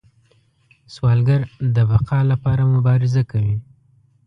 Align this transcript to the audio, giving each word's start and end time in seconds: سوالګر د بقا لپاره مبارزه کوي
سوالګر 0.93 1.41
د 1.75 1.77
بقا 1.91 2.19
لپاره 2.31 2.63
مبارزه 2.75 3.21
کوي 3.31 3.55